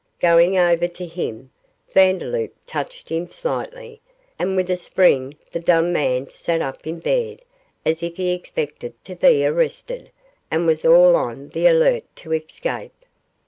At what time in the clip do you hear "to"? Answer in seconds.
0.87-1.05, 9.05-9.13, 12.15-12.31